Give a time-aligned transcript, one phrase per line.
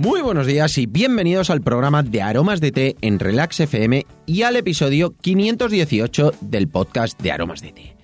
[0.00, 4.42] Muy buenos días y bienvenidos al programa de Aromas de Té en Relax FM y
[4.42, 7.96] al episodio 518 del podcast de Aromas de Té.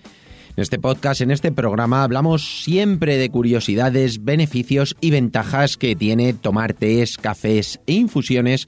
[0.56, 6.32] En este podcast, en este programa, hablamos siempre de curiosidades, beneficios y ventajas que tiene
[6.32, 8.66] tomar tés, cafés e infusiones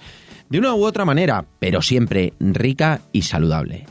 [0.49, 3.87] de una u otra manera, pero siempre rica y saludable.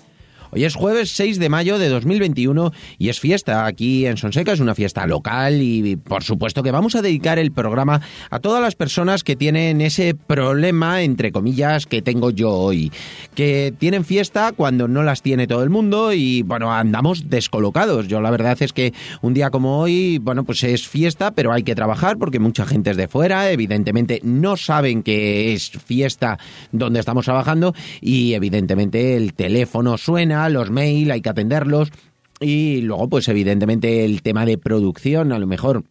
[0.55, 4.61] Hoy es jueves 6 de mayo de 2021 y es fiesta aquí en Sonseca, es
[4.61, 7.99] una fiesta local y por supuesto que vamos a dedicar el programa
[8.29, 12.89] a todas las personas que tienen ese problema, entre comillas, que tengo yo hoy,
[13.35, 18.07] que tienen fiesta cuando no las tiene todo el mundo y bueno, andamos descolocados.
[18.07, 21.63] Yo la verdad es que un día como hoy, bueno, pues es fiesta, pero hay
[21.63, 26.39] que trabajar porque mucha gente es de fuera, evidentemente no saben que es fiesta
[26.71, 31.91] donde estamos trabajando y evidentemente el teléfono suena, los mail, hay que atenderlos.
[32.39, 35.85] Y luego, pues evidentemente el tema de producción, a lo mejor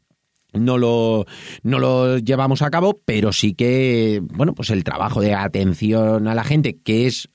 [0.55, 1.27] no lo,
[1.63, 6.35] no lo llevamos a cabo, pero sí que, bueno, pues el trabajo de atención a
[6.35, 7.29] la gente, que es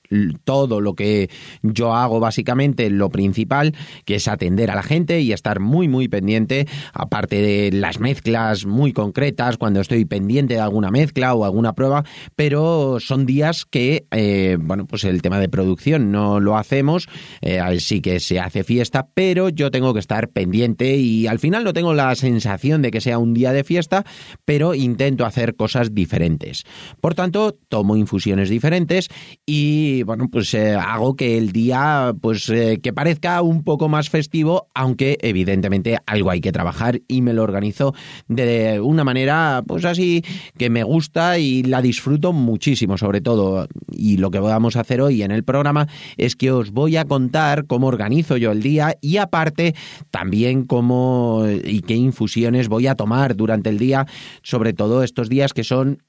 [0.43, 1.29] todo lo que
[1.61, 6.07] yo hago básicamente, lo principal, que es atender a la gente y estar muy, muy
[6.07, 11.73] pendiente, aparte de las mezclas muy concretas, cuando estoy pendiente de alguna mezcla o alguna
[11.73, 12.03] prueba,
[12.35, 17.07] pero son días que, eh, bueno, pues el tema de producción no lo hacemos,
[17.41, 21.63] eh, sí que se hace fiesta, pero yo tengo que estar pendiente y al final
[21.63, 24.05] no tengo la sensación de que sea un día de fiesta,
[24.45, 26.63] pero intento hacer cosas diferentes.
[27.01, 29.09] Por tanto, tomo infusiones diferentes
[29.47, 34.11] y bueno, pues eh, hago que el día, pues eh, que parezca un poco más
[34.11, 37.95] festivo, aunque evidentemente algo hay que trabajar y me lo organizo
[38.27, 40.23] de una manera, pues así,
[40.55, 43.67] que me gusta y la disfruto muchísimo, sobre todo.
[43.91, 47.05] Y lo que vamos a hacer hoy en el programa es que os voy a
[47.05, 49.73] contar cómo organizo yo el día y aparte
[50.11, 54.05] también cómo y qué infusiones voy a tomar durante el día,
[54.43, 56.03] sobre todo estos días que son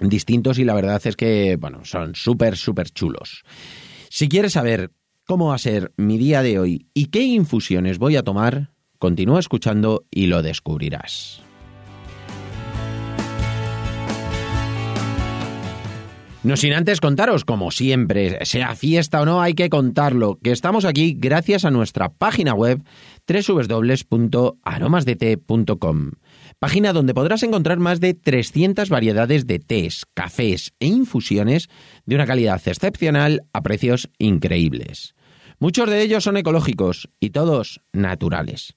[0.00, 3.42] distintos y la verdad es que, bueno, son súper, súper chulos.
[4.08, 4.90] Si quieres saber
[5.26, 9.38] cómo va a ser mi día de hoy y qué infusiones voy a tomar, continúa
[9.38, 11.43] escuchando y lo descubrirás.
[16.44, 20.84] No sin antes contaros, como siempre, sea fiesta o no, hay que contarlo, que estamos
[20.84, 22.82] aquí gracias a nuestra página web
[23.26, 26.10] www.aromasdete.com
[26.58, 31.70] página donde podrás encontrar más de 300 variedades de tés, cafés e infusiones
[32.04, 35.14] de una calidad excepcional a precios increíbles.
[35.58, 38.76] Muchos de ellos son ecológicos y todos naturales.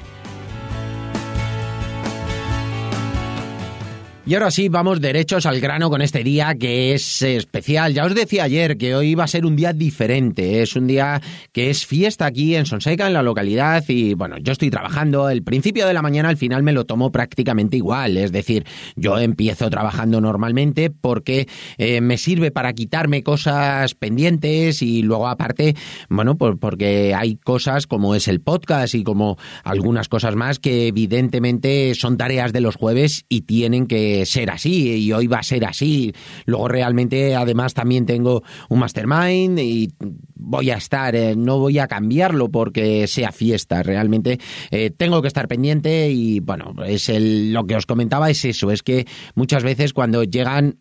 [4.23, 7.95] Y ahora sí, vamos derechos al grano con este día que es especial.
[7.95, 10.61] Ya os decía ayer que hoy va a ser un día diferente.
[10.61, 11.19] Es un día
[11.51, 13.83] que es fiesta aquí en Sonseca, en la localidad.
[13.87, 15.27] Y bueno, yo estoy trabajando.
[15.27, 18.15] El principio de la mañana al final me lo tomo prácticamente igual.
[18.15, 18.63] Es decir,
[18.95, 21.47] yo empiezo trabajando normalmente porque
[21.79, 25.75] eh, me sirve para quitarme cosas pendientes y luego aparte,
[26.09, 30.89] bueno, pues porque hay cosas como es el podcast y como algunas cosas más que
[30.89, 35.43] evidentemente son tareas de los jueves y tienen que ser así y hoy va a
[35.43, 36.13] ser así.
[36.45, 39.89] Luego realmente además también tengo un mastermind y
[40.35, 43.83] voy a estar, eh, no voy a cambiarlo porque sea fiesta.
[43.83, 44.39] Realmente
[44.71, 48.71] eh, tengo que estar pendiente y bueno, es el, lo que os comentaba es eso,
[48.71, 49.05] es que
[49.35, 50.79] muchas veces cuando llegan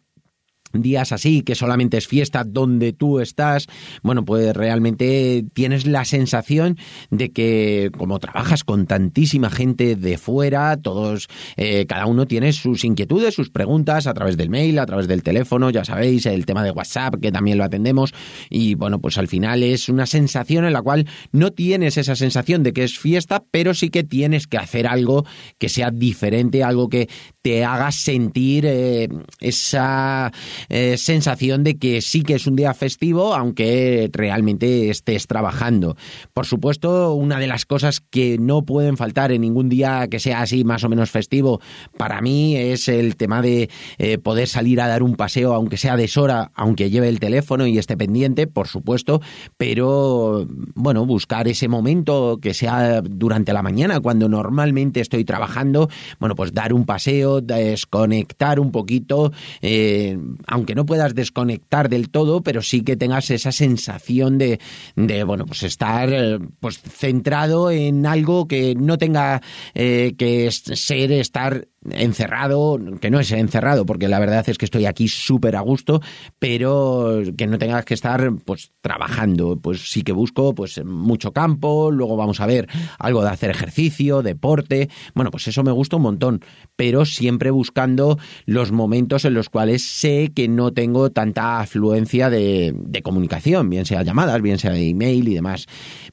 [0.73, 3.67] días así, que solamente es fiesta donde tú estás,
[4.03, 6.79] bueno, pues realmente tienes la sensación
[7.11, 12.85] de que como trabajas con tantísima gente de fuera, todos, eh, cada uno tiene sus
[12.85, 16.63] inquietudes, sus preguntas a través del mail, a través del teléfono, ya sabéis, el tema
[16.63, 18.15] de WhatsApp, que también lo atendemos,
[18.49, 22.63] y bueno, pues al final es una sensación en la cual no tienes esa sensación
[22.63, 25.25] de que es fiesta, pero sí que tienes que hacer algo
[25.59, 27.09] que sea diferente, algo que
[27.43, 29.09] te haga sentir eh,
[29.41, 30.33] esa
[30.69, 35.97] eh, sensación de que sí que es un día festivo, aunque realmente estés trabajando.
[36.33, 40.43] Por supuesto, una de las cosas que no pueden faltar en ningún día que sea
[40.43, 41.61] así más o menos festivo,
[41.97, 45.97] para mí es el tema de eh, poder salir a dar un paseo, aunque sea
[45.97, 49.21] deshora, aunque lleve el teléfono y esté pendiente, por supuesto,
[49.57, 55.89] pero bueno, buscar ese momento que sea durante la mañana, cuando normalmente estoy trabajando,
[56.19, 59.33] bueno, pues dar un paseo, desconectar un poquito,
[59.63, 60.19] eh,
[60.51, 64.59] aunque no puedas desconectar del todo, pero sí que tengas esa sensación de,
[64.97, 69.41] de bueno, pues estar eh, pues centrado en algo que no tenga
[69.75, 74.85] eh, que ser estar encerrado, que no es encerrado, porque la verdad es que estoy
[74.85, 76.01] aquí súper a gusto,
[76.39, 79.57] pero que no tengas que estar pues trabajando.
[79.57, 82.69] Pues sí que busco pues mucho campo, luego vamos a ver
[82.99, 84.91] algo de hacer ejercicio, deporte.
[85.15, 86.45] Bueno, pues eso me gusta un montón,
[86.77, 92.75] pero siempre buscando los momentos en los cuales sé que no tengo tanta afluencia de,
[93.03, 95.67] comunicación, bien sea llamadas, bien sea email y demás.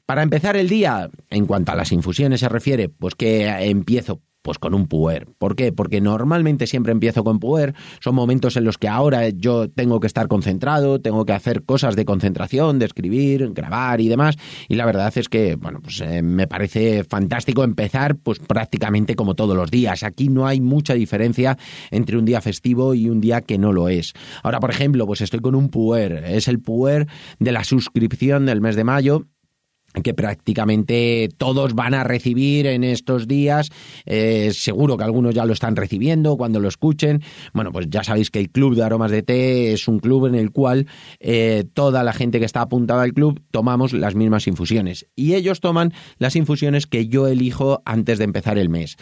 [0.06, 4.58] Para empezar el día, en cuanto a las infusiones se refiere, pues que empiezo pues
[4.58, 5.26] con un puer.
[5.38, 5.72] ¿Por qué?
[5.72, 7.74] Porque normalmente siempre empiezo con puer.
[8.00, 11.96] Son momentos en los que ahora yo tengo que estar concentrado, tengo que hacer cosas
[11.96, 14.36] de concentración, de escribir, grabar y demás.
[14.68, 19.34] Y la verdad es que, bueno, pues eh, me parece fantástico empezar pues prácticamente como
[19.34, 20.02] todos los días.
[20.02, 21.58] Aquí no hay mucha diferencia
[21.90, 24.12] entre un día festivo y un día que no lo es.
[24.42, 26.24] Ahora, por ejemplo, pues estoy con un puer.
[26.24, 27.06] Es el puer
[27.38, 29.26] de la suscripción del mes de mayo
[30.02, 33.70] que prácticamente todos van a recibir en estos días.
[34.06, 37.22] Eh, seguro que algunos ya lo están recibiendo cuando lo escuchen.
[37.52, 40.34] Bueno, pues ya sabéis que el Club de Aromas de Té es un club en
[40.34, 40.86] el cual
[41.20, 45.06] eh, toda la gente que está apuntada al club tomamos las mismas infusiones.
[45.14, 48.96] Y ellos toman las infusiones que yo elijo antes de empezar el mes.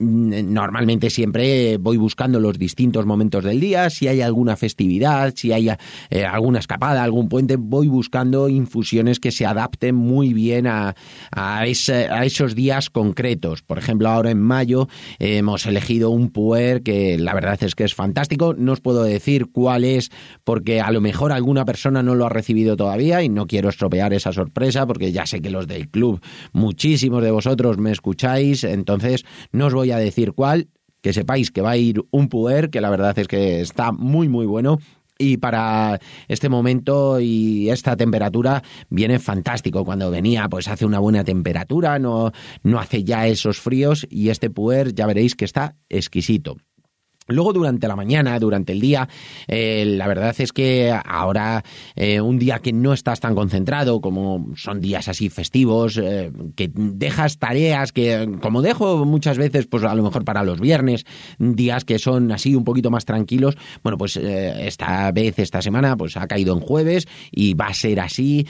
[0.00, 5.52] Mm, normalmente siempre voy buscando los distintos momentos del día, si hay alguna festividad, si
[5.52, 5.68] hay
[6.08, 10.94] eh, alguna escapada, algún puente, voy buscando infusiones que se adapten muy bien a,
[11.32, 13.60] a, esos días concretos.
[13.60, 14.88] Por ejemplo, ahora en mayo
[15.18, 18.54] hemos elegido un puer que la verdad es que es fantástico.
[18.54, 20.10] No os puedo decir cuál es
[20.44, 24.14] porque a lo mejor alguna persona no lo ha recibido todavía y no quiero estropear
[24.14, 26.22] esa sorpresa porque ya sé que los del club,
[26.52, 30.68] muchísimos de vosotros me escucháis, entonces no os voy a decir cuál,
[31.00, 34.28] que sepáis que va a ir un puer, que la verdad es que está muy
[34.28, 34.78] muy bueno
[35.20, 39.84] y para este momento y esta temperatura viene fantástico.
[39.84, 42.32] Cuando venía, pues hace una buena temperatura, no,
[42.62, 46.56] no hace ya esos fríos y este puer ya veréis que está exquisito.
[47.30, 49.08] Luego durante la mañana, durante el día,
[49.46, 51.62] eh, la verdad es que ahora
[51.94, 56.70] eh, un día que no estás tan concentrado, como son días así festivos, eh, que
[56.74, 61.06] dejas tareas que, como dejo muchas veces, pues a lo mejor para los viernes,
[61.38, 66.16] días que son así un poquito más tranquilos, bueno, pues esta vez, esta semana, pues
[66.16, 68.46] ha caído en jueves y va a ser así.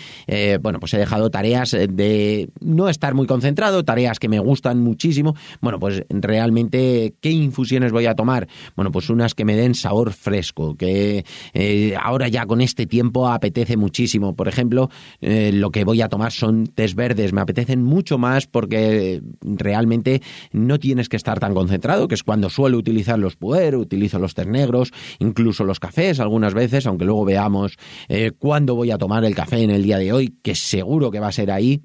[0.62, 5.34] bueno, pues he dejado tareas de no estar muy concentrado, tareas que me gustan muchísimo.
[5.60, 8.48] Bueno, pues realmente, ¿qué infusiones voy a tomar?
[8.76, 13.28] Bueno, pues unas que me den sabor fresco, que eh, ahora ya con este tiempo
[13.28, 14.34] apetece muchísimo.
[14.34, 14.90] Por ejemplo,
[15.20, 20.22] eh, lo que voy a tomar son tés verdes, me apetecen mucho más porque realmente
[20.52, 24.34] no tienes que estar tan concentrado, que es cuando suelo utilizar los puer, utilizo los
[24.34, 27.76] tés negros, incluso los cafés algunas veces, aunque luego veamos
[28.08, 31.20] eh, cuándo voy a tomar el café en el día de hoy, que seguro que
[31.20, 31.82] va a ser ahí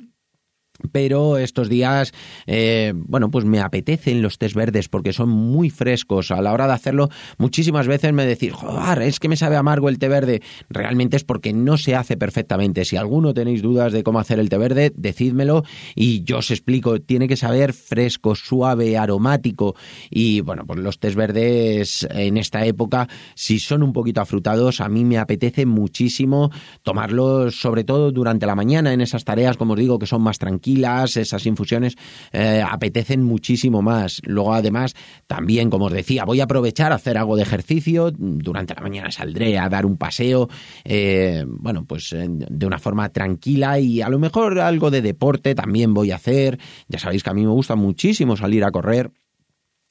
[0.91, 2.11] pero estos días,
[2.47, 6.31] eh, bueno, pues me apetecen los tés verdes porque son muy frescos.
[6.31, 9.89] A la hora de hacerlo, muchísimas veces me decís, joder, es que me sabe amargo
[9.89, 10.41] el té verde.
[10.69, 12.85] Realmente es porque no se hace perfectamente.
[12.85, 15.63] Si alguno tenéis dudas de cómo hacer el té verde, decídmelo
[15.95, 16.99] y yo os explico.
[16.99, 19.75] Tiene que saber fresco, suave, aromático.
[20.09, 24.89] Y bueno, pues los tés verdes en esta época, si son un poquito afrutados, a
[24.89, 26.51] mí me apetece muchísimo
[26.83, 30.37] tomarlos, sobre todo durante la mañana, en esas tareas, como os digo, que son más
[30.37, 31.95] tranquilas esas infusiones
[32.31, 34.21] eh, apetecen muchísimo más.
[34.25, 34.95] Luego, además,
[35.27, 38.11] también, como os decía, voy a aprovechar a hacer algo de ejercicio.
[38.11, 40.49] Durante la mañana saldré a dar un paseo,
[40.83, 45.93] eh, bueno, pues de una forma tranquila y a lo mejor algo de deporte también
[45.93, 46.59] voy a hacer.
[46.87, 49.11] Ya sabéis que a mí me gusta muchísimo salir a correr.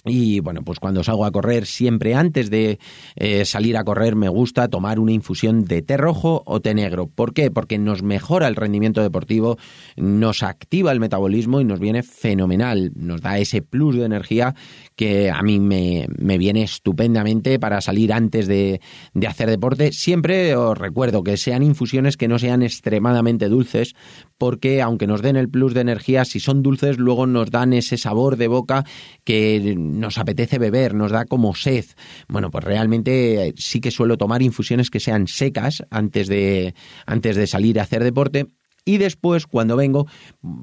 [0.07, 2.79] Y bueno, pues cuando salgo a correr, siempre antes de
[3.17, 7.07] eh, salir a correr, me gusta tomar una infusión de té rojo o té negro.
[7.07, 7.51] ¿Por qué?
[7.51, 9.57] Porque nos mejora el rendimiento deportivo,
[9.97, 12.93] nos activa el metabolismo y nos viene fenomenal.
[12.97, 14.55] Nos da ese plus de energía
[14.95, 18.83] que a mí me, me viene estupendamente para salir antes de,
[19.15, 19.91] de hacer deporte.
[19.93, 23.95] Siempre os recuerdo que sean infusiones que no sean extremadamente dulces,
[24.37, 27.97] porque aunque nos den el plus de energía, si son dulces, luego nos dan ese
[27.97, 28.85] sabor de boca
[29.25, 31.85] que nos apetece beber, nos da como sed.
[32.29, 36.75] Bueno, pues realmente eh, sí que suelo tomar infusiones que sean secas antes de,
[37.07, 38.49] antes de salir a hacer deporte
[38.85, 40.07] y después, cuando vengo,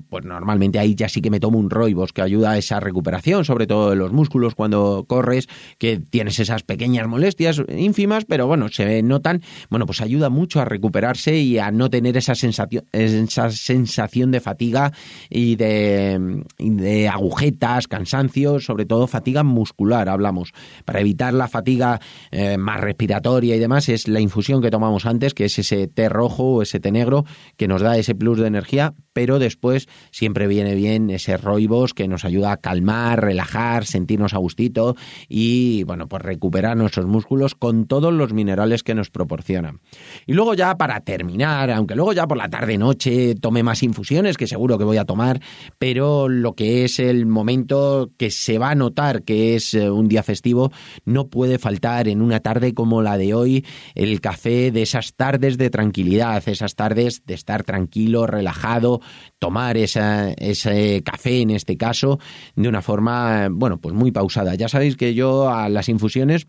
[0.10, 3.46] pues normalmente ahí ya sí que me tomo un roibos que ayuda a esa recuperación,
[3.46, 5.48] sobre todo de los músculos cuando corres,
[5.80, 10.66] que tienes esas pequeñas molestias ínfimas, pero bueno, se notan, bueno, pues ayuda mucho a
[10.66, 14.92] recuperarse y a no tener esa sensación, esa sensación de fatiga
[15.30, 20.54] y de, de agujetas, cansancio, sobre todo fatiga muscular, hablamos.
[20.86, 22.00] Para evitar la fatiga
[22.30, 26.08] eh, más respiratoria y demás, es la infusión que tomamos antes, que es ese té
[26.08, 27.26] rojo o ese té negro,
[27.58, 31.94] que nos da ese ese plus de energía, pero después siempre viene bien ese roibos
[31.94, 34.96] que nos ayuda a calmar, relajar, sentirnos a gustito
[35.28, 39.80] y, bueno, pues recuperar nuestros músculos con todos los minerales que nos proporcionan.
[40.26, 44.48] Y luego ya para terminar, aunque luego ya por la tarde-noche tome más infusiones, que
[44.48, 45.42] seguro que voy a tomar,
[45.78, 50.08] pero lo que es el momento que se va a notar que es eh, un
[50.08, 50.72] día festivo,
[51.06, 53.66] no puede faltar en una tarde como la de hoy
[53.96, 59.02] el café de esas tardes de tranquilidad, esas tardes de estar tranquilo, relajado,
[59.40, 62.20] tomar ese café en este caso
[62.56, 64.56] de una forma, bueno, pues muy pausada.
[64.56, 66.48] Ya sabéis que yo a las infusiones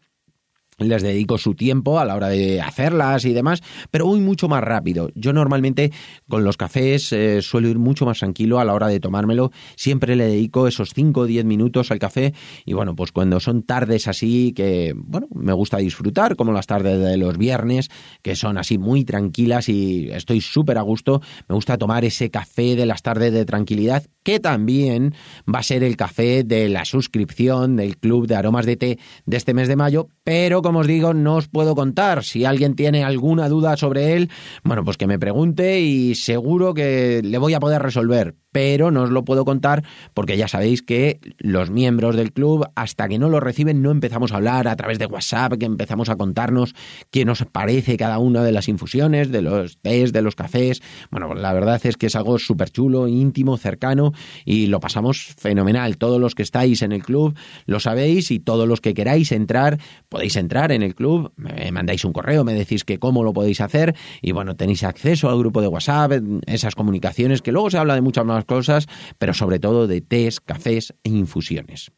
[0.79, 4.63] les dedico su tiempo a la hora de hacerlas y demás, pero voy mucho más
[4.63, 5.11] rápido.
[5.15, 5.93] Yo normalmente
[6.29, 9.51] con los cafés eh, suelo ir mucho más tranquilo a la hora de tomármelo.
[9.77, 13.63] Siempre le dedico esos 5 o 10 minutos al café y bueno, pues cuando son
[13.63, 17.89] tardes así que, bueno, me gusta disfrutar, como las tardes de los viernes,
[18.23, 22.77] que son así muy tranquilas y estoy súper a gusto, me gusta tomar ese café
[22.77, 25.15] de las tardes de tranquilidad, que también
[25.53, 29.37] va a ser el café de la suscripción del Club de Aromas de Té de
[29.37, 32.25] este mes de mayo, pero como os digo, no os puedo contar.
[32.25, 34.31] Si alguien tiene alguna duda sobre él,
[34.65, 39.03] bueno, pues que me pregunte y seguro que le voy a poder resolver pero no
[39.03, 39.83] os lo puedo contar
[40.15, 44.33] porque ya sabéis que los miembros del club, hasta que no lo reciben, no empezamos
[44.33, 46.75] a hablar a través de WhatsApp, que empezamos a contarnos
[47.11, 50.83] qué nos parece cada una de las infusiones, de los tés, de los cafés.
[51.11, 54.13] Bueno, la verdad es que es algo súper chulo, íntimo, cercano
[54.45, 55.97] y lo pasamos fenomenal.
[55.97, 57.35] Todos los que estáis en el club
[57.67, 59.79] lo sabéis y todos los que queráis entrar,
[60.09, 63.61] podéis entrar en el club, me mandáis un correo, me decís que cómo lo podéis
[63.61, 66.13] hacer y bueno, tenéis acceso al grupo de WhatsApp,
[66.47, 70.41] esas comunicaciones que luego se habla de muchas más cosas, pero sobre todo de tés,
[70.41, 71.93] cafés e infusiones.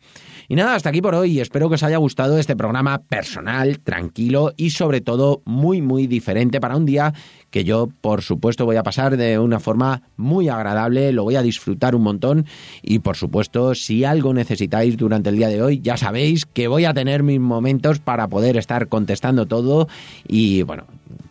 [0.48, 1.40] Y nada, hasta aquí por hoy.
[1.40, 6.60] Espero que os haya gustado este programa personal, tranquilo y sobre todo muy, muy diferente
[6.60, 7.14] para un día
[7.50, 11.42] que yo, por supuesto, voy a pasar de una forma muy agradable, lo voy a
[11.42, 12.46] disfrutar un montón
[12.82, 16.84] y, por supuesto, si algo necesitáis durante el día de hoy, ya sabéis que voy
[16.84, 19.88] a tener mis momentos para poder estar contestando todo
[20.26, 20.84] y, bueno,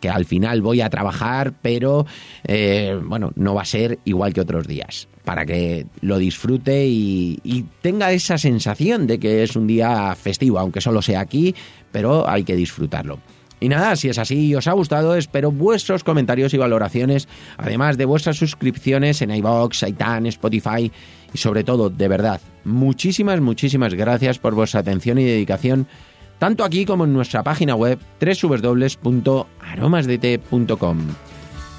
[0.04, 2.06] que al final voy a trabajar, pero,
[2.44, 7.66] eh, bueno, no va a ser igual que otros días para que lo disfrute y,
[7.82, 11.56] tenga esa sensación de que es un día festivo, aunque solo sea aquí,
[11.94, 13.20] pero hay que disfrutarlo.
[13.62, 17.98] Y nada, si es así y os ha gustado, espero vuestros comentarios y valoraciones, además
[17.98, 20.92] de vuestras suscripciones en iBox, iTunes, Spotify
[21.34, 25.88] y sobre todo, de verdad, muchísimas, muchísimas gracias por vuestra atención y dedicación,
[26.44, 30.98] tanto aquí como en nuestra página web www.aromasdt.com.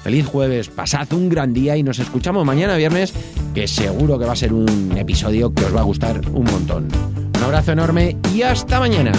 [0.03, 3.13] Feliz jueves, pasad un gran día y nos escuchamos mañana viernes,
[3.53, 6.87] que seguro que va a ser un episodio que os va a gustar un montón.
[7.37, 9.11] Un abrazo enorme y hasta mañana.